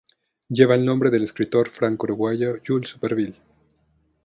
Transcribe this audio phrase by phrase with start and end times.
[0.49, 3.39] Lleva el nombre del escritor franco uruguayo Jules Supervielle.